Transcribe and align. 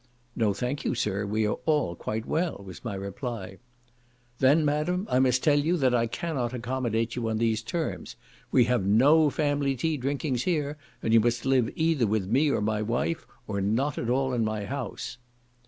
"No 0.35 0.51
thank 0.51 0.83
you, 0.83 0.95
sir; 0.95 1.27
we 1.27 1.45
are 1.45 1.59
all 1.67 1.95
quite 1.95 2.25
well," 2.25 2.63
was 2.65 2.83
my 2.83 2.95
reply. 2.95 3.59
"Then, 4.39 4.65
madam, 4.65 5.05
I 5.11 5.19
must 5.19 5.43
tell 5.43 5.59
you, 5.59 5.77
that 5.77 5.93
I 5.93 6.07
cannot 6.07 6.55
accommodate 6.55 7.15
you 7.15 7.29
on 7.29 7.37
these 7.37 7.61
terms; 7.61 8.15
we 8.51 8.63
have 8.63 8.83
no 8.83 9.29
family 9.29 9.75
tea 9.75 9.97
drinkings 9.97 10.41
here, 10.45 10.75
and 11.03 11.13
you 11.13 11.19
must 11.19 11.45
live 11.45 11.69
either 11.75 12.07
with 12.07 12.25
me 12.25 12.49
or 12.49 12.61
my 12.61 12.81
wife, 12.81 13.27
or 13.47 13.61
not 13.61 13.99
at 13.99 14.09
all 14.09 14.33
in 14.33 14.43
my 14.43 14.65
house." 14.65 15.19